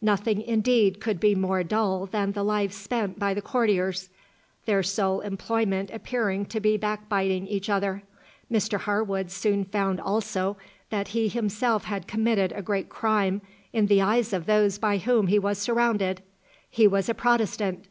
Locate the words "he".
11.08-11.26, 15.26-15.38, 16.70-16.86